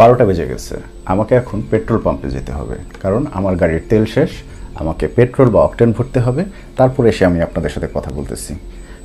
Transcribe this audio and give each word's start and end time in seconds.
বারোটা 0.00 0.24
বেজে 0.24 0.46
গেছে। 0.46 0.76
আমাকে 1.04 1.34
এখন 1.34 1.62
পেট্রোল 1.70 2.00
পাম্পে 2.04 2.28
যেতে 2.30 2.52
হবে। 2.52 2.76
কারণ 3.02 3.26
আমার 3.32 3.56
গাড়ির 3.56 3.80
তেল 3.88 4.04
শেষ 4.04 4.30
আমাকে 4.74 5.08
পেট্রোল 5.08 5.48
বা 5.50 5.64
অকটেন 5.64 5.92
ভরতে 5.92 6.20
হবে। 6.20 6.44
তারপর 6.76 7.06
এসে 7.06 7.24
আমি 7.24 7.42
আপনাদের 7.42 7.70
সাথে 7.70 7.88
কথা 7.94 8.10
বলতেছি। 8.10 8.54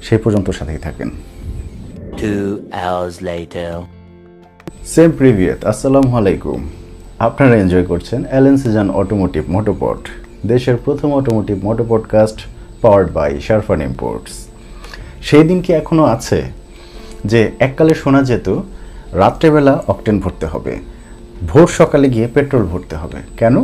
সেই 0.02 0.18
পর্যন্ত 0.18 0.50
সাথেই 0.50 0.78
থাকেন। 0.78 1.10
Two 2.11 2.50
hours 2.71 3.16
later. 3.25 3.82
সেম 4.86 5.11
প্রিভিয়েত 5.11 5.66
আসসালামু 5.66 6.18
আলাইকুম। 6.18 6.70
আপনারা 7.20 7.55
এনজয় 7.55 7.86
করছেন 7.86 8.23
অ্যালেন 8.30 8.57
সিজান 8.57 8.89
অটোমোটিভ 8.89 9.43
মোটোপট 9.50 10.00
দেশের 10.48 10.77
প্রথম 10.86 11.14
automotive 11.14 11.66
moto 11.66 11.86
podcast 11.89 12.39
powered 12.82 13.12
by 13.12 13.41
Sharfan 13.41 13.82
Imports 13.82 14.47
সেই 15.21 15.43
দিন 15.43 15.61
কি 15.61 15.74
এখনও 15.74 16.04
আছে 16.04 16.43
যে 17.25 17.52
এককালে 17.60 17.93
শোনা 17.93 18.21
যেত 18.24 18.50
রাত্রেবেলা 19.14 19.83
অকটেন 19.88 20.19
ভরতে 20.19 20.46
হবে। 20.46 20.94
ভোর 21.50 21.68
সকালে 21.68 22.10
গিয়ে 22.10 22.28
পেট্রোল 22.28 22.64
ভরতে 22.71 22.96
হবে। 22.96 23.20
কেন? 23.38 23.56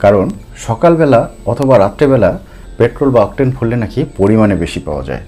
কারণ 0.00 0.26
সকালবেলা 0.56 1.20
অথবা 1.46 1.78
রাত্রেবেলা 1.78 2.38
পেট্রোল 2.78 3.10
বা 3.10 3.20
অকটেন 3.22 3.50
ভরলে 3.50 3.76
নাকি 3.76 4.04
পরিমাণে 4.16 4.54
বেশি 4.56 4.80
পাওয়া 4.80 5.04
যায়। 5.04 5.22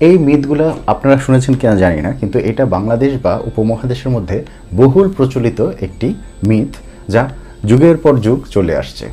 এই 0.00 0.18
মিথগুলো 0.18 0.66
আপনারা 0.86 1.18
শুনেছেন 1.18 1.54
কিনা 1.54 1.76
জানি 1.76 2.00
না, 2.02 2.12
কিন্তু 2.12 2.38
এটা 2.38 2.66
বাংলাদেশ 2.66 3.12
বা 3.24 3.32
উপমহাদেশের 3.50 4.10
মধ্যে 4.10 4.44
বহুল 4.76 5.06
প্রচলিত 5.16 5.60
একটি 5.86 6.14
মিথ 6.48 6.72
যা 7.08 7.22
যুগের 7.64 7.96
পর 7.96 8.14
যুগ 8.16 8.38
চলে 8.54 8.76
আসছে। 8.76 9.06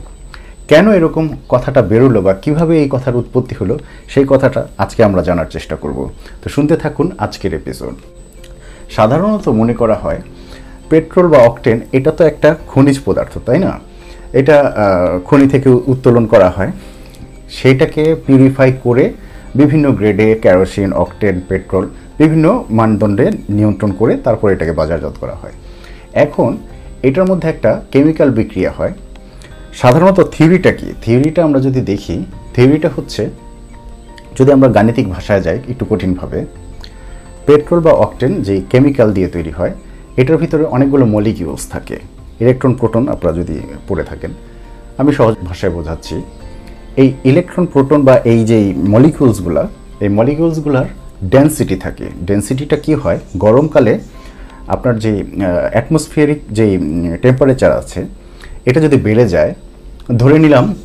কেন 0.68 0.86
এরকম 0.91 1.26
কথাটা 1.50 1.82
বেরোলো 1.82 2.22
বা 2.22 2.34
কীভাবে 2.34 2.74
এই 2.84 2.90
কথার 2.90 3.16
উৎপত্তি 3.16 3.55
হলো, 3.60 3.76
সেই 4.14 4.26
কথাটা 4.30 4.68
আজকে 4.77 5.04
আমরা 5.04 5.22
জানার 5.22 5.50
চেষ্টা 5.50 5.76
করব। 5.76 6.10
তো 6.43 6.49
শুনতে 6.49 6.76
থাকুন 6.77 7.12
আজকের 7.18 7.54
এপিসোড 7.54 7.96
সাধারণত 8.96 9.49
মনে 9.49 9.74
করা 9.74 9.96
হয় 9.96 10.21
পেট্রোল 10.90 11.27
বা 11.34 11.40
অকটেন, 11.49 11.77
এটা 11.98 12.12
তো 12.18 12.21
একটা 12.32 12.49
খনিজ 12.71 12.98
পদার্থ, 13.05 13.34
তাই 13.45 13.59
না? 13.65 13.71
এটা 14.40 14.57
খনি 15.27 15.46
থেকে 15.54 15.70
উত্তোলন 15.91 16.26
করা 16.34 16.49
হয়। 16.49 16.71
সেইটাকে 17.57 18.04
পিউরিফাই 18.26 18.70
করে 18.85 19.04
বিভিন্ন 19.59 19.85
গ্রেডে 19.91 20.27
ক্যারোসিন 20.43 20.90
অকটেন 21.04 21.35
পেট্রোল 21.49 21.85
বিভিন্ন 22.21 22.46
মানদণ্ডে 22.70 23.26
নিয়ন্ত্রণ 23.57 23.91
করে 23.99 24.13
তারপর 24.26 24.48
এটাকে 24.55 24.73
বাজারজাত 24.79 25.15
করা 25.20 25.35
হয়। 25.41 25.55
এখন 26.26 26.49
এটার 27.07 27.26
মধ্যে 27.29 27.48
একটা 27.49 27.71
কেমিক্যাল 27.91 28.29
বিক্রিয়া 28.40 28.71
হয়। 28.77 28.93
সাধারণত 29.81 30.20
থিওরিটা 30.35 30.71
কি? 30.71 30.87
থিওরিটা 31.03 31.41
আমরা 31.48 31.59
যদি 31.68 31.81
দেখি 31.91 32.15
থিওরিটা 32.55 32.90
হচ্ছে, 32.96 33.24
যদি 34.37 34.49
আমরা 34.51 34.70
গাণিতিক 34.77 35.05
ভাষায় 35.15 35.41
যাই 35.41 35.57
একটু 35.71 35.84
কঠিনভাবে 35.90 36.40
পেট্রোল 37.48 37.79
বা 37.79 37.93
অকটেন 38.03 38.31
যে 38.48 38.55
কেমিক্যাল 38.71 39.09
দিয়ে 39.13 39.29
তৈরি 39.35 39.51
হয় 39.51 39.74
এটার 40.18 40.38
ভিতরে 40.38 40.63
অনেকগুলো 40.63 41.05
মলিকিউলস 41.05 41.70
থাকে। 41.70 41.99
ইলেকট্রন, 42.40 42.74
প্রোটন, 42.74 43.07
আপনারা 43.07 43.35
যদি 43.38 43.60
পড়ে 43.88 44.04
থাকেন। 44.04 44.32
আমি 44.98 45.13
সহজ 45.13 45.35
ভাষায় 45.46 45.71
বোঝাচ্ছি। 45.71 46.21
এই 46.98 47.13
ইলেকট্রন, 47.24 47.65
প্রোটন 47.65 48.04
বা 48.04 48.15
এই 48.18 48.43
যে 48.46 48.74
মলিকিউলসগুলা, 48.76 49.68
এই 49.99 50.10
মলিকিউলসগুলার 50.10 50.85
ডেন্সিটি 51.24 51.76
থাকে। 51.76 52.05
ডেন্সিটিটা 52.26 52.76
কি 52.76 52.93
হয়? 52.93 53.20
গরমকালে 53.37 53.99
আপনার 54.68 54.99
যে 54.99 55.24
অ্যাটমসফিয়ারিক 55.71 56.40
যে 56.52 56.65
টেম্পারেচার 57.21 57.71
আছে, 57.71 58.05
এটা 58.65 58.82
যদি 58.82 58.98
বেড়ে 58.98 59.27
যায়, 59.30 59.54
ধরে 60.18 60.40
নিলাম 60.40 60.76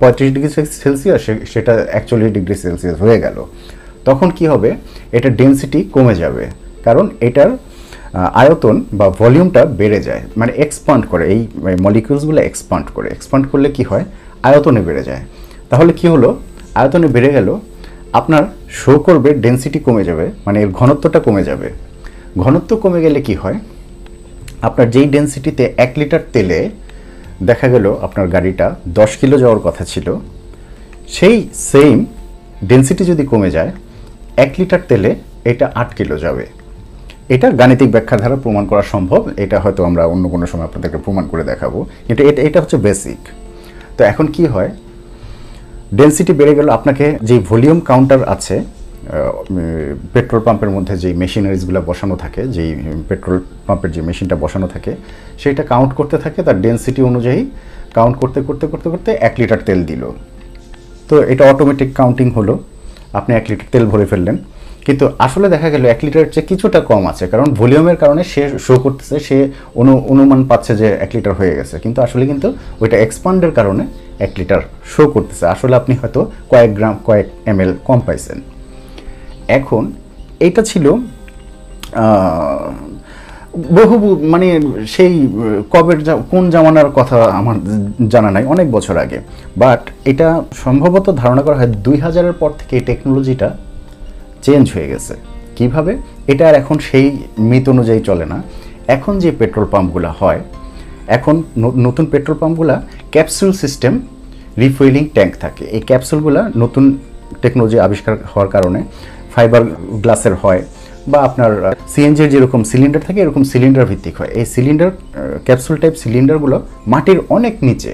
পঁয়ত্রিশ 0.00 0.32
ডিগ্রি 0.32 0.50
সেলসিয়াস 0.82 1.22
সেটা 1.52 1.86
একচল্লিশ 1.98 2.32
ডিগ্রি 2.32 2.54
সেলসিয়াস 2.54 3.00
হয়ে 3.02 3.20
গেল। 3.20 3.44
তখন 4.04 4.30
কি 4.30 4.46
হবে? 4.46 4.74
এটা 5.12 5.28
ডেন্সিটি 5.30 5.82
কমে 5.92 6.14
যাবে। 6.14 6.46
কারণ 6.84 7.08
এটার 7.20 7.50
আয়তন 8.40 8.76
বা 8.98 9.06
ভলিউমটা 9.20 9.62
বেড়ে 9.80 10.00
যায়। 10.08 10.22
মানে 10.40 10.52
এক্সপান্ড 10.64 11.02
করে, 11.12 11.24
এই 11.34 11.40
মলিকিউলসগুলো 11.86 12.40
এক্সপান্ড 12.50 12.86
করে। 12.96 13.08
এক্সপান্ড 13.16 13.44
করলে 13.50 13.68
কি 13.76 13.82
হয়? 13.90 14.04
আয়তনে 14.48 14.80
বেড়ে 14.88 15.02
যায়। 15.08 15.22
তাহলে 15.70 15.90
কি 15.98 16.06
হলো? 16.14 16.28
আয়তনে 16.80 17.08
বেড়ে 17.14 17.30
গেল, 17.36 17.48
আপনার 18.20 18.42
শো 18.80 18.92
করবে 19.06 19.30
ডেন্সিটি 19.44 19.78
কমে 19.86 20.02
যাবে 20.08 20.26
মানে 20.46 20.58
এর 20.64 20.70
ঘনত্বটা 20.78 21.20
কমে 21.26 21.42
যাবে। 21.50 21.68
ঘনত্ব 22.44 22.70
কমে 22.82 23.00
গেলে 23.06 23.18
কি 23.26 23.34
হয়? 23.42 23.58
আপনার 24.66 24.86
যেই 24.94 25.06
ডেন্সিটিতে 25.14 25.64
এক 25.84 25.92
লিটার 26.00 26.22
তেলে 26.34 26.60
দেখা 27.48 27.66
গেল 27.74 27.86
আপনার 28.06 28.26
গাড়িটা 28.34 28.66
দশ 28.98 29.10
কিলো 29.20 29.36
যাওয়ার 29.42 29.60
কথা 29.66 29.82
ছিল, 29.92 30.06
সেই 31.16 31.36
সেম 31.70 31.96
ডেন্সিটি 32.70 33.02
যদি 33.10 33.24
কমে 33.32 33.50
যায়, 33.56 33.70
এক 34.44 34.52
লিটার 34.58 34.82
তেলে 34.90 35.10
এটা 35.50 35.66
আট 35.80 35.90
কিলো 35.98 36.16
যাবে। 36.24 36.44
এটা 37.34 37.46
গাণিতিক 37.60 37.88
ব্যাখ্যা 37.94 38.16
দ্বারা 38.20 38.36
প্রমাণ 38.44 38.64
করা 38.70 38.82
সম্ভব। 38.92 39.22
এটা 39.44 39.56
হয়তো 39.64 39.80
আমরা 39.88 40.02
অন্য 40.12 40.24
কোনো 40.34 40.44
সময় 40.50 40.66
আপনাদেরকে 40.68 40.98
প্রমাণ 41.04 41.24
করে 41.32 41.44
দেখাবো। 41.50 41.78
কিন্তু 42.06 42.22
এটা 42.28 42.40
এটা 42.48 42.58
হচ্ছে 42.62 42.78
বেসিক 42.86 43.20
তো 43.96 44.00
এখন 44.10 44.26
কি 44.34 44.44
হয়? 44.54 44.70
ডেন্সিটি 45.98 46.32
বেড়ে 46.40 46.54
গেল, 46.58 46.68
আপনাকে 46.78 47.06
যে 47.28 47.36
ভলিউম 47.50 47.78
কাউন্টার 47.90 48.20
আছে 48.34 48.56
পেট্রোল 50.14 50.40
পাম্পের 50.46 50.70
মধ্যে 50.76 50.94
যে 51.02 51.08
মেশিনারিজগুলো 51.22 51.80
বসানো 51.90 52.14
থাকে, 52.24 52.42
যেই 52.54 52.70
পেট্রোল 53.08 53.38
পাম্পের 53.66 53.90
যে 53.96 54.00
মেশিনটা 54.08 54.36
বসানো 54.44 54.66
থাকে 54.74 54.92
সেটা 55.42 55.62
কাউন্ট 55.72 55.90
করতে 55.98 56.16
থাকে, 56.24 56.38
তার 56.46 56.56
ডেন্সিটি 56.64 57.00
অনুযায়ী 57.10 57.40
কাউন্ট 57.98 58.14
করতে 58.22 58.38
করতে 58.48 58.64
করতে 58.72 58.88
করতে 58.92 59.10
এক 59.28 59.34
লিটার 59.40 59.60
তেল 59.68 59.80
দিল। 59.90 60.02
তো 61.08 61.14
এটা 61.32 61.42
অটোমেটিক 61.52 61.88
কাউন্টিং 62.00 62.26
হলো। 62.38 62.54
আপনি 63.18 63.32
এক 63.40 63.44
লিটার 63.50 63.68
তেল 63.72 63.84
ভরে 63.92 64.06
ফেললেন। 64.12 64.36
কিন্তু 64.86 65.04
আসলে 65.26 65.46
দেখা 65.54 65.68
গেল 65.74 65.82
এক 65.94 66.00
লিটারের 66.06 66.30
চেয়ে 66.34 66.48
কিছুটা 66.50 66.80
কম 66.90 67.02
আছে, 67.12 67.24
কারণ 67.32 67.48
ভলিউমের 67.60 67.98
কারণে 68.02 68.22
সে 68.32 68.42
শো 68.66 68.74
করতেছে, 68.84 69.16
সে 69.26 69.36
অনু, 69.80 69.92
অনুমান 70.12 70.40
পাচ্ছে 70.50 70.72
যে 70.80 70.88
এক 71.04 71.10
লিটার 71.16 71.34
হয়ে 71.40 71.54
গেছে। 71.58 71.74
কিন্তু 71.84 71.98
আসলে 72.06 72.24
কিন্তু 72.30 72.48
ওইটা 72.82 72.96
এক্সপান্ডের 73.06 73.52
কারণে 73.58 73.84
এক 74.26 74.32
লিটার 74.38 74.60
শো 74.92 75.02
করতেছে। 75.14 75.44
আসলে 75.54 75.74
আপনি 75.80 75.92
হয়তো 76.00 76.20
কয়েক 76.52 76.70
গ্রাম, 76.78 76.94
কয়েক 77.08 77.26
এম 77.50 77.58
এল 77.64 77.70
কম 77.88 77.98
পাইছেন। 78.06 78.38
এখন 79.58 79.82
এটা 80.46 80.62
ছিল 80.70 80.86
বহু 83.78 83.96
মানে 84.32 84.48
সেই 84.94 85.12
কবের 85.74 85.98
কোন 86.32 86.44
জামানার 86.54 86.88
কথা 86.98 87.18
আমার 87.40 87.56
জানা 88.12 88.30
নাই, 88.34 88.44
অনেক 88.54 88.66
বছর 88.76 88.94
আগে। 89.04 89.18
বাট 89.62 89.82
এটা 90.10 90.28
সম্ভবত 90.64 91.06
ধারণা 91.22 91.42
করা 91.46 91.56
হয় 91.60 91.70
দুই 91.86 91.96
হাজারের 92.04 92.34
পর 92.40 92.50
থেকে 92.58 92.72
এই 92.78 92.84
টেকনোলজিটা 92.88 93.48
চেঞ্জ 94.46 94.64
হয়ে 94.74 94.88
গেছে। 94.92 95.14
কীভাবে? 95.56 95.92
এটা 96.32 96.44
আর 96.48 96.54
এখন 96.62 96.76
সেই 96.88 97.06
মিত 97.50 97.64
অনুযায়ী 97.74 98.00
চলে 98.08 98.26
না। 98.32 98.38
এখন 98.96 99.14
যে 99.22 99.30
পেট্রোল 99.40 99.66
পাম্পগুলো 99.74 100.10
হয়, 100.20 100.40
এখন 101.16 101.34
নতুন 101.86 102.04
পেট্রোল 102.12 102.36
পাম্পগুলা 102.42 102.76
ক্যাপসুল 103.14 103.52
সিস্টেম 103.62 103.92
রিফুয়েলিং 104.62 105.02
ট্যাঙ্ক 105.16 105.32
থাকে। 105.44 105.64
এই 105.76 105.82
ক্যাপসুলগুলা 105.88 106.40
নতুন 106.62 106.84
টেকনোলজি 107.42 107.78
আবিষ্কার 107.86 108.14
হওয়ার 108.32 108.50
কারণে 108.54 108.80
ফাইবার 109.34 109.62
গ্লাসের 110.04 110.34
হয় 110.42 110.62
বা 111.12 111.18
আপনার 111.28 111.52
সিএনজির 111.92 112.30
যেরকম 112.34 112.60
সিলিন্ডার 112.70 113.02
থাকে, 113.08 113.18
এরকম 113.24 113.42
সিলিন্ডার 113.52 113.88
ভিত্তিক 113.90 114.14
হয়। 114.20 114.30
এই 114.38 114.46
সিলিন্ডার 114.54 114.90
ক্যাপসুল 115.46 115.76
টাইপ 115.82 115.94
সিলিন্ডারগুলো 116.02 116.56
মাটির 116.92 117.18
অনেক 117.36 117.54
নিচে, 117.68 117.92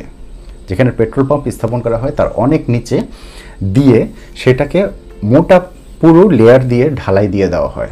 যেখানে 0.69 0.91
পেট্রোল 0.99 1.25
পাম্প 1.31 1.45
স্থাপন 1.57 1.79
করা 1.87 1.99
হয়, 2.03 2.15
তার 2.19 2.29
অনেক 2.45 2.63
নিচে 2.75 2.97
দিয়ে 3.77 3.99
সেটাকে 4.43 4.81
মোটা 5.33 5.59
পুরো 6.03 6.23
লেয়ার 6.39 6.63
দিয়ে 6.73 6.87
ঢালাই 7.01 7.27
দিয়ে 7.35 7.49
দেওয়া 7.55 7.71
হয়। 7.77 7.91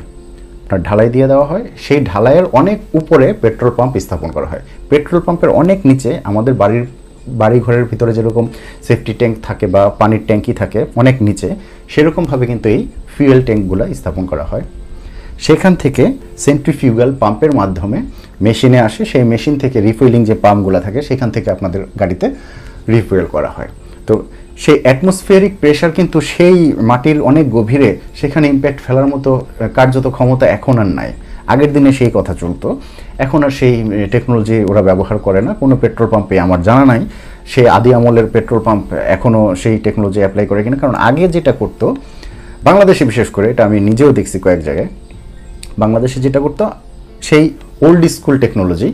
আপনার 0.64 0.80
ঢালাই 0.88 1.08
দিয়ে 1.14 1.26
দেওয়া 1.32 1.46
হয়, 1.50 1.64
সেই 1.84 2.00
ঢালাইয়ের 2.10 2.46
অনেক 2.60 2.78
উপরে 3.00 3.26
পেট্রোল 3.42 3.70
পাম্প 3.78 3.94
স্থাপন 4.04 4.28
করা 4.36 4.46
হয়। 4.52 4.62
পেট্রোল 4.90 5.20
পাম্পের 5.26 5.50
অনেক 5.60 5.78
নিচে 5.90 6.10
আমাদের 6.30 6.54
বাড়ির 6.62 6.84
বাড়ি 7.40 7.58
ঘরের 7.66 7.84
ভিতরে 7.90 8.12
যেরকম 8.18 8.44
সেফটি 8.86 9.12
ট্যাঙ্ক 9.20 9.34
থাকে 9.46 9.66
বা 9.74 9.82
পানির 10.00 10.22
ট্যাঙ্কি 10.28 10.52
থাকে, 10.60 10.80
অনেক 11.00 11.16
নিচে 11.26 11.48
সেরকমভাবে 11.92 12.44
কিন্তু 12.50 12.66
এই 12.74 12.80
ফুয়েল 13.14 13.40
ট্যাঙ্কগুলো 13.46 13.84
স্থাপন 13.98 14.24
করা 14.30 14.44
হয়। 14.50 14.64
সেখান 15.46 15.72
থেকে 15.82 16.04
সেন্ট্রিফিউগাল 16.44 17.10
পাম্পের 17.22 17.52
মাধ্যমে 17.60 17.98
মেশিনে 18.46 18.78
আসে, 18.88 19.02
সেই 19.04 19.24
মেশিন 19.32 19.54
থেকে 19.62 19.78
রিফুয়েলিং 19.88 20.20
যে 20.28 20.34
পাম্পগুলো 20.44 20.78
থাকে, 20.86 21.00
সেখান 21.08 21.28
থেকে 21.34 21.48
আপনাদের 21.50 21.80
গাড়িতে 22.00 22.26
রিফুয়েল 22.94 23.26
করা 23.34 23.50
হয়। 23.56 23.70
তো 24.08 24.14
সেই 24.64 24.76
অ্যাটমসফিয়ারিক 24.84 25.52
প্রেশার 25.60 25.92
কিন্তু 25.98 26.18
সেই 26.32 26.56
মাটির 26.90 27.18
অনেক 27.30 27.46
গভীরে 27.56 27.90
সেখানে 28.20 28.46
ইম্প্যাক্ট 28.54 28.80
ফেলার 28.86 29.06
মতো 29.12 29.30
কার্যত 29.76 30.06
ক্ষমতা 30.16 30.44
এখন 30.56 30.74
আর 30.82 30.90
নাই। 30.98 31.10
আগের 31.52 31.70
দিনে 31.74 31.90
সেই 31.98 32.10
কথা 32.14 32.32
চলতো। 32.42 32.68
এখন 33.24 33.40
আর 33.46 33.52
সেই 33.58 33.74
টেকনোলজি 34.12 34.56
ওরা 34.70 34.82
ব্যবহার 34.88 35.18
করে 35.26 35.40
না। 35.46 35.52
কোনো 35.62 35.74
পেট্রোল 35.82 36.08
পাম্পে 36.12 36.34
আমার 36.46 36.60
জানা 36.62 36.84
নাই। 36.92 37.00
সেই 37.52 37.66
আদি 37.76 37.90
আমলের 37.98 38.26
পেট্রোল 38.34 38.60
পাম্প 38.66 38.84
এখনও 39.14 39.42
সেই 39.62 39.76
টেকনোলজি 39.84 40.20
অ্যাপ্লাই 40.24 40.46
করে 40.50 40.60
কিনা। 40.64 40.76
কারণ 40.82 40.94
আগে 41.08 41.24
যেটা 41.28 41.52
করতো, 41.60 41.86
বাংলাদেশে 42.68 43.04
বিশেষ 43.10 43.28
করে, 43.36 43.46
এটা 43.52 43.62
আমি 43.68 43.78
নিজেও 43.88 44.10
দেখছি 44.18 44.36
কয়েক 44.44 44.60
জায়গায়, 44.68 44.90
বাংলাদেশে 45.82 46.18
যেটা 46.26 46.40
করতো, 46.44 46.64
সেই 47.28 47.44
old 47.86 48.02
school 48.16 48.36
technology 48.44 48.88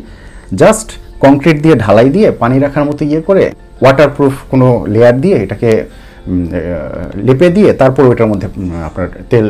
just 0.61 0.89
concrete 1.25 1.57
দিয়ে 1.65 1.77
ঢালাই 1.85 2.09
দিয়ে 2.11 2.29
পানি 2.43 2.57
রাখার 2.65 2.85
মতো 2.89 3.03
ইয়ে 3.11 3.21
করে 3.21 3.45
ওয়াটারপ্রুফ 3.82 4.34
কোনো 4.50 4.67
লেয়ার 4.94 5.17
দিয়ে 5.25 5.37
এটাকে 5.44 5.70
লেপে 7.26 7.49
দিয়ে 7.56 7.70
তারপর 7.81 8.02
ওইটার 8.11 8.28
মধ্যে 8.32 8.46
আপনার 8.88 9.08
তেল 9.31 9.46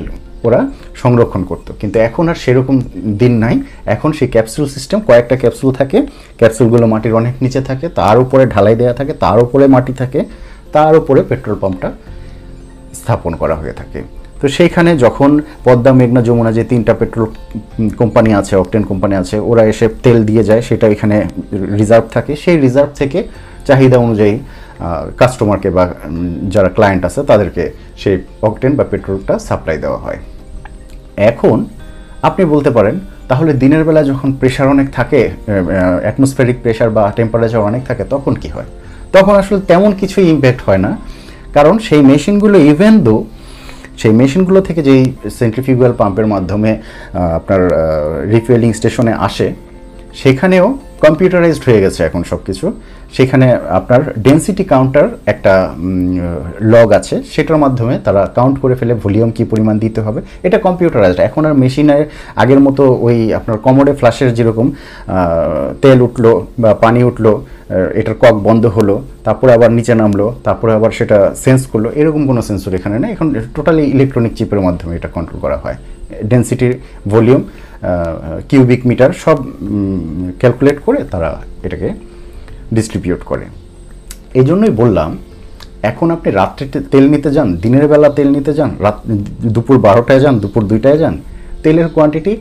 ওরা 0.47 0.61
সংরক্ষণ 1.03 1.43
করতো। 1.51 1.71
কিন্তু 1.81 1.97
এখন 2.09 2.25
আর 2.29 2.39
সেরকম 2.45 2.77
দিন 3.23 3.33
নাই। 3.45 3.55
এখন 3.95 4.11
সেই 4.19 4.29
ক্যাপসুল 4.35 4.67
সিস্টেম 4.75 4.99
কয়েকটা 5.09 5.37
ক্যাপসুল 5.43 5.71
থাকে। 5.73 5.99
ক্যাপসুলগুলো 6.39 6.87
মাটির 6.93 7.15
অনেক 7.21 7.35
নিচে 7.45 7.61
থাকে, 7.61 7.87
তার 8.01 8.17
উপরে 8.25 8.45
ঢালাই 8.55 8.77
দেওয়া 8.81 8.95
থাকে, 8.95 9.13
তার 9.25 9.39
উপরে 9.45 9.65
মাটি 9.75 9.93
থাকে, 9.93 10.21
তার 10.73 10.93
উপরে 11.01 11.21
পেট্রোল 11.29 11.57
পাম্পটা 11.63 11.89
স্থাপন 12.95 13.33
করা 13.37 13.55
হয়ে 13.55 13.73
থাকে। 13.73 13.99
তো 14.47 14.51
সেইখানে 14.59 14.91
যখন 15.05 15.31
পদ্মা, 15.67 15.93
মেঘনা, 16.01 16.21
যমুনা 16.29 16.51
যে 16.59 16.65
তিনটা 16.71 16.93
পেট্রোল 17.01 17.27
কোম্পানি 18.01 18.31
আছে, 18.41 18.55
অকটেন 18.63 18.85
কোম্পানি 18.91 19.15
আছে, 19.23 19.37
ওরা 19.51 19.63
এসে 19.73 19.87
তেল 20.05 20.19
দিয়ে 20.29 20.43
যায়, 20.49 20.63
সেটা 20.69 20.87
এখানে 20.95 21.17
রিজার্ভ 21.81 22.05
থাকে। 22.15 22.33
সেই 22.45 22.57
রিজার্ভ 22.65 22.91
থেকে 23.01 23.19
চাহিদা 23.69 23.97
অনুযায়ী 24.05 24.35
কাস্টমারকে 25.21 25.69
বা 25.77 25.85
যারা 26.55 26.71
ক্লায়েন্ট 26.77 27.03
আছে, 27.09 27.21
তাদেরকে 27.31 27.65
সেই 28.03 28.17
অকটেন 28.49 28.73
বা 28.79 28.85
পেট্রোলটা 28.93 29.35
সাপ্লাই 29.49 29.77
দেওয়া 29.85 29.99
হয়। 30.05 30.19
এখন 31.31 31.59
আপনি 32.29 32.43
বলতে 32.55 32.71
পারেন, 32.77 32.97
তাহলে 33.31 33.51
দিনের 33.63 33.83
বেলা 33.89 34.03
যখন 34.11 34.29
প্রেশার 34.41 34.69
অনেক 34.75 34.87
থাকে 34.99 35.21
অ্যাটমসফেরিক 36.05 36.57
প্রেশার 36.65 36.91
বা 36.97 37.03
টেম্পারেচার 37.19 37.61
অনেক 37.71 37.83
থাকে, 37.89 38.03
তখন 38.15 38.33
কি 38.43 38.49
হয়? 38.55 38.69
তখন 39.17 39.35
আসলে 39.43 39.59
তেমন 39.71 39.91
কিছুই 40.01 40.27
ইম্প্যাক্ট 40.35 40.61
হয় 40.67 40.81
না। 40.87 40.91
কারণ 41.57 41.75
সেই 41.87 42.01
মেশিনগুলো 42.11 42.57
ইভেন 42.73 42.97
দো 43.09 43.17
সেই 43.99 44.13
মেশিনগুলো 44.13 44.61
থেকে 44.61 44.81
যেই 44.83 45.03
সেন্ট্রিফিউগাল 45.39 45.93
পাম্পের 45.93 46.27
মাধ্যমে 46.27 46.71
আপনার 47.39 47.63
রিফুয়েলিং 48.31 48.71
স্টেশনে 48.73 49.13
আসে 49.27 49.49
সেখানেও 50.23 50.67
কম্পিউটারাইজড 51.05 51.63
হয়ে 51.69 51.81
গেছে 51.85 52.01
এখন 52.09 52.23
সব 52.31 52.41
কিছু 52.49 52.67
সেখানে 53.17 53.47
আপনার 53.79 54.01
ডেন্সিটি 54.27 54.65
কাউন্টার 54.73 55.07
একটা 55.33 55.55
লগ 56.75 56.89
আছে, 56.99 57.15
সেটার 57.35 57.59
মাধ্যমে 57.65 57.95
তারা 58.07 58.23
কাউন্ট 58.39 58.57
করে 58.63 58.75
ফেলে 58.81 58.95
ভলিউম 59.05 59.31
কি 59.37 59.43
পরিমাণ 59.53 59.77
দিতে 59.85 60.01
হবে। 60.07 60.21
এটা 60.47 60.59
কম্পিউটারাইজড 60.67 61.21
এখন 61.29 61.43
আর 61.49 61.55
মেশিনের 61.63 62.03
আগের 62.43 62.61
মতো 62.67 62.83
ওই 63.07 63.17
আপনার 63.39 63.57
কমোডে 63.67 63.93
ফ্লাশের 64.01 64.31
যেরকম 64.39 64.67
তেল 65.83 65.99
উঠল 66.07 66.25
বা 66.63 66.71
পানি 66.85 67.01
উঠল 67.11 67.27
এটার 68.01 68.17
কক 68.23 68.37
বন্ধ 68.49 68.65
হলো, 68.77 68.95
তারপরে 69.27 69.51
আবার 69.57 69.71
নিচে 69.79 69.93
নামলো, 70.03 70.27
তারপরে 70.47 70.73
আবার 70.79 70.93
সেটা 70.99 71.19
সেন্স 71.45 71.63
করল, 71.73 71.87
এরকম 72.01 72.23
কোনো 72.31 72.41
সেন্সর 72.49 72.73
এখানে 72.79 72.97
নেই। 73.03 73.11
এখন 73.17 73.27
টোটালি 73.57 73.85
ইলেকট্রনিক 73.97 74.33
চিপের 74.39 74.61
মাধ্যমে 74.67 74.93
এটা 74.99 75.09
কন্ট্রোল 75.17 75.39
করা 75.45 75.57
হয়। 75.63 75.77
ডেন্সিটির 76.31 76.73
ভলিউম 77.13 77.43
কিউবিক 78.49 78.81
মিটার 78.89 79.11
সব 79.25 79.39
ক্যালকুলেট 80.41 80.79
করে 80.87 81.01
তারা 81.13 81.31
এটাকে 81.67 81.89
ডিস্ট্রিবিউট 82.77 83.23
করে। 83.31 83.45
এই 84.39 84.45
জন্যই 84.49 84.73
বললাম, 84.81 85.11
এখন 85.91 86.07
আপনি 86.17 86.29
রাত্রে 86.41 86.65
তেল 86.93 87.05
নিতে 87.15 87.31
যান, 87.37 87.49
দিনের 87.63 87.85
বেলা 87.93 88.09
তেল 88.19 88.29
নিতে 88.37 88.53
যান, 88.59 88.71
রাত, 88.85 88.97
দুপুর 89.55 89.77
বারোটায় 89.87 90.21
যান, 90.25 90.35
দুপুর 90.43 90.63
দুইটায় 90.71 90.99
যান, 91.03 91.15
তেলের 91.63 91.89
কোয়ান্টিটি 91.95 92.33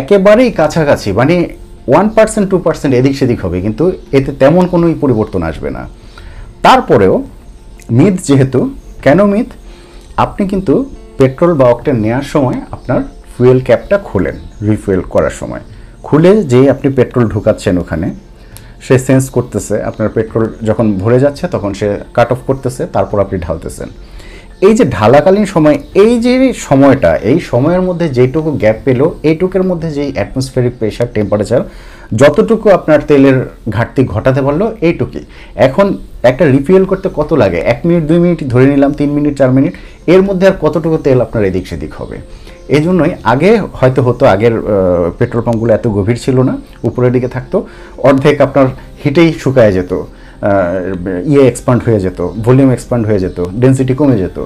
একেবারেই 0.00 0.50
কাছাকাছি 0.60 1.08
মানে 1.20 1.34
ওয়ান 1.90 2.06
পার্সেন্ট 2.16 2.46
টু 2.50 2.56
পার্সেন্ট 2.66 2.92
এদিক 3.00 3.14
সেদিক 3.20 3.38
হবে, 3.44 3.56
কিন্তু 3.66 3.84
এতে 4.16 4.30
তেমন 4.42 4.64
কোনোই 4.72 4.94
পরিবর্তন 5.02 5.42
আসবে 5.50 5.70
না। 5.76 5.82
তারপরেও 6.64 7.14
মিথ 7.98 8.14
যেহেতু, 8.28 8.60
কেন 9.04 9.18
মিথ? 9.32 9.48
আপনি 10.24 10.42
কিন্তু 10.52 10.74
পেট্রোল 11.18 11.52
বা 11.58 11.64
অকটেন 11.72 11.96
নেওয়ার 12.04 12.26
সময় 12.34 12.58
আপনার 12.76 13.00
ফুয়েল 13.32 13.58
ক্যাপটা 13.68 13.96
খোলেন 14.08 14.36
রিফুয়েল 14.68 15.02
করার 15.14 15.34
সময়। 15.40 15.62
খুলে 16.06 16.32
যে 16.52 16.60
আপনি 16.74 16.88
পেট্রোল 16.98 17.24
ঢুকাচ্ছেন 17.34 17.74
ওখানে, 17.82 18.08
সে 18.86 18.96
সেন্স 19.06 19.24
করতেছে, 19.36 19.74
আপনার 19.90 20.08
পেট্রোল 20.16 20.44
যখন 20.68 20.86
ভরে 21.02 21.18
যাচ্ছে 21.24 21.44
তখন 21.54 21.70
সে 21.80 21.88
কাট 22.16 22.28
অফ 22.34 22.40
করতেছে, 22.48 22.82
তারপর 22.94 23.16
আপনি 23.24 23.36
ঢালতেছেন। 23.46 23.88
এই 24.66 24.74
যে 24.78 24.84
ঢালাকালীন 24.96 25.46
সময়, 25.54 25.76
এই 26.04 26.12
যে 26.24 26.34
সময়টা, 26.68 27.10
এই 27.30 27.38
সময়ের 27.50 27.82
মধ্যে 27.88 28.06
যেটুকু 28.18 28.50
গ্যাপ 28.62 28.78
পেল, 28.86 29.00
এইটুকের 29.28 29.64
মধ্যে 29.70 29.88
যেই 29.96 30.10
অ্যাটমসফেরিক 30.16 30.74
প্রেশার 30.80 31.08
টেম্পারেচার 31.16 31.62
যতটুকু 32.20 32.66
আপনার 32.78 33.00
তেলের 33.08 33.38
ঘাটতি 33.76 34.02
ঘটাতে 34.14 34.40
পারল, 34.46 34.62
এইটুকুই। 34.86 35.24
এখন 35.66 35.86
একটা 36.30 36.44
রিফিল 36.54 36.84
করতে 36.90 37.08
কত 37.18 37.30
লাগে? 37.42 37.58
এক 37.72 37.78
মিনিট, 37.86 38.02
দুই 38.10 38.18
মিনিট 38.24 38.38
ধরে 38.52 38.66
নিলাম, 38.72 38.90
তিন 39.00 39.10
মিনিট, 39.16 39.34
চার 39.40 39.50
মিনিট, 39.56 39.72
এর 40.14 40.20
মধ্যে 40.28 40.44
আর 40.50 40.56
কতটুকু 40.64 40.96
তেল 41.06 41.18
আপনার 41.26 41.42
এদিক 41.50 41.64
সেদিক 41.70 41.92
হবে? 42.00 42.16
এই 42.76 42.82
জন্যই 42.86 43.12
আগে 43.32 43.50
হয়তো 43.78 44.00
হতো, 44.06 44.22
আগের 44.34 44.54
পেট্রোল 45.18 45.42
পাম্পগুলো 45.46 45.70
এত 45.78 45.86
গভীর 45.96 46.18
ছিল 46.24 46.36
না, 46.48 46.54
উপরের 46.88 47.12
দিকে 47.16 47.28
থাকতো, 47.36 47.56
অর্ধেক 48.08 48.36
আপনার 48.46 48.66
হিটেই 49.02 49.30
শুকায় 49.42 49.72
যেত 49.76 49.92
ইয়ে 51.32 51.42
এক্সপান্ড 51.50 51.80
হয়ে 51.86 52.00
যেত 52.04 52.18
ভলিউম 52.46 52.70
এক্সপান্ড 52.76 53.04
হয়ে 53.08 53.20
যেত 53.24 53.38
ডেন্সিটি 53.60 53.94
কমে 54.00 54.16
যেত। 54.22 54.38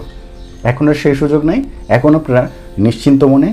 এখন 0.70 0.84
আর 0.90 0.96
সেই 1.02 1.14
সুযোগ 1.20 1.40
নাই, 1.50 1.58
এখন 1.96 2.12
আপনারা 2.18 2.42
নিশ্চিন্ত 2.86 3.20
মনে 3.32 3.48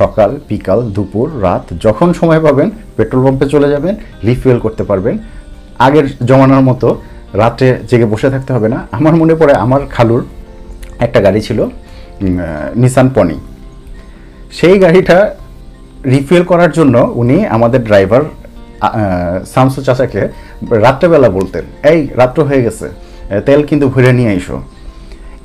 সকাল, 0.00 0.30
বিকাল, 0.50 0.78
দুপুর, 0.96 1.26
রাত, 1.46 1.64
যখন 1.84 2.08
সময় 2.20 2.40
পাবেন, 2.46 2.68
পেট্রোল 2.96 3.20
পাম্পে 3.24 3.46
চলে 3.54 3.68
যাবেন 3.74 3.94
রিফুয়েল 4.28 4.58
করতে 4.64 4.82
পারবেন। 4.90 5.14
আগের 5.86 6.06
জমানার 6.28 6.64
মতো 6.68 6.88
রাত্রে 7.42 7.68
জেগে 7.90 8.06
বসে 8.12 8.28
থাকতে 8.34 8.50
হবে 8.56 8.68
না। 8.74 8.78
আমার 8.98 9.14
মনে 9.20 9.34
পড়ে, 9.40 9.54
আমার 9.64 9.80
খালুর 9.94 10.22
একটা 11.06 11.18
গাড়ি 11.26 11.40
ছিল 11.48 11.58
নিসান 12.82 13.06
পনি 13.16 13.36
সেই 14.58 14.76
গাড়িটা 14.84 15.18
রিফুয়েল 16.14 16.44
করার 16.50 16.72
জন্য 16.78 16.94
উনি 17.22 17.36
আমাদের 17.56 17.80
ড্রাইভার 17.88 18.22
শামসু 19.52 19.80
চাচাকে 19.86 20.22
রাত্রেবেলা 20.84 21.28
বলতেন, 21.38 21.64
এই, 21.92 22.00
রাত্র 22.20 22.38
হয়ে 22.48 22.62
গেছে 22.66 22.86
তেল 23.46 23.60
কিন্তু 23.70 23.86
ভরে 23.94 24.12
নিয়ে 24.18 24.30
আইসো। 24.34 24.56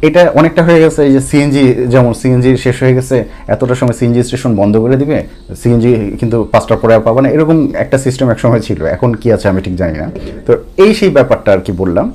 এটা 0.08 0.22
অনেকটা 0.40 0.62
হয়ে 0.68 0.80
গেছে, 0.84 1.02
এই 1.08 1.14
যে 1.16 1.22
সিএনজি 1.30 1.64
যেমন 1.94 2.12
সিএনজি 2.22 2.52
শেষ 2.66 2.78
হয়ে 2.84 2.94
গেছে, 2.98 3.18
এতটা 3.54 3.76
সময় 3.80 3.96
সিএনজি 4.00 4.22
স্টেশন 4.28 4.52
বন্ধ 4.62 4.74
করে 4.84 4.96
দিবে 5.02 5.18
সিএনজি 5.62 5.92
কিন্তু 6.20 6.38
পাঁচটার 6.54 6.78
পরে 6.82 6.94
আর 6.98 7.04
পাবে 7.08 7.20
না, 7.24 7.30
এরকম 7.36 7.58
একটা 7.84 7.98
সিস্টেম 8.06 8.28
একসময় 8.34 8.62
ছিল, 8.68 8.80
এখন 8.96 9.10
কি 9.22 9.28
আছে 9.36 9.46
আমি 9.52 9.62
ঠিক 9.66 9.76
জানি 9.82 9.96
না। 10.02 10.08
তো 10.46 10.52
এই 10.84 10.92
সেই 11.00 11.12
ব্যাপারটা 11.18 11.50
আর 11.56 11.62
কি 11.66 11.72
বললাম, 11.82 12.06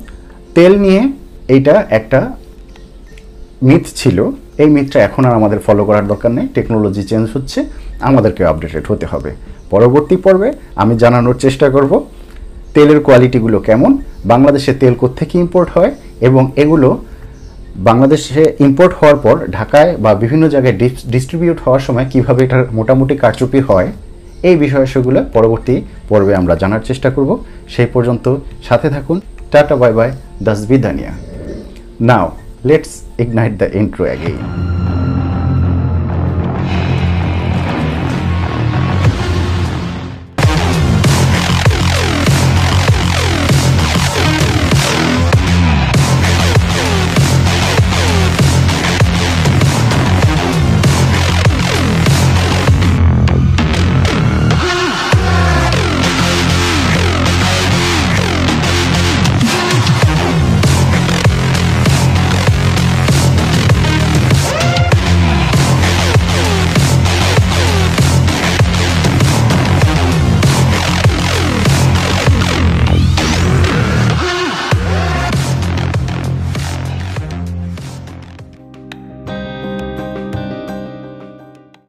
তেল 0.55 0.73
নিয়ে 0.85 1.01
এইটা 1.53 1.75
একটা 1.99 2.19
মিথ 3.67 3.85
ছিল 4.01 4.17
এই 4.61 4.69
মিথটা 4.75 4.97
এখন 5.07 5.23
আর 5.27 5.33
আমাদের 5.39 5.59
ফলো 5.65 5.83
করার 5.89 6.05
দরকার 6.11 6.31
নেই। 6.37 6.47
টেকনোলজি 6.55 7.03
চেঞ্জ 7.09 7.25
হচ্ছে, 7.35 7.59
আমাদেরকে 8.09 8.41
আপডেটেড 8.51 8.85
হতে 8.91 9.05
হবে। 9.11 9.31
পরবর্তী 9.73 10.15
পর্বে 10.25 10.49
আমি 10.81 10.93
জানানোর 11.03 11.37
চেষ্টা 11.45 11.67
করব, 11.75 11.91
তেলের 12.75 12.99
কোয়ালিটিগুলো 13.05 13.57
কেমন, 13.67 13.91
বাংলাদেশে 14.31 14.71
তেল 14.81 14.93
কোত্থেকে 15.01 15.35
ইম্পোর্ট 15.43 15.69
হয় 15.75 15.91
এবং 16.27 16.43
এগুলো 16.63 16.89
বাংলাদেশে 17.89 18.43
ইম্পোর্ট 18.67 18.93
হওয়ার 18.99 19.17
পর 19.25 19.35
ঢাকায় 19.57 19.91
বা 20.03 20.11
বিভিন্ন 20.23 20.43
জায়গায় 20.53 20.75
ডিস্ট্রিবিউট 21.13 21.59
হওয়ার 21.65 21.83
সময় 21.87 22.07
কীভাবে 22.13 22.41
এটার 22.45 22.63
মোটামুটি 22.77 23.13
কারচুপি 23.23 23.59
হয়, 23.69 23.87
এই 24.49 24.55
বিষয়গুলো 24.63 25.19
পরবর্তী 25.35 25.75
পর্বে 26.09 26.33
আমরা 26.41 26.53
জানার 26.61 26.83
চেষ্টা 26.89 27.09
করব। 27.15 27.29
সেই 27.73 27.87
পর্যন্ত 27.93 28.25
সাথে 28.67 28.87
থাকুন। 28.95 29.17
Tata, 29.51 29.75
bye 29.81 29.93
bye. 29.97 30.09
Das 30.45 30.59
বিদানিয়া। 30.69 31.11
Now 32.09 32.27
let's 32.63 33.05
ignite 33.17 33.57
the 33.57 33.71
intro 33.75 34.05
again. 34.05 34.68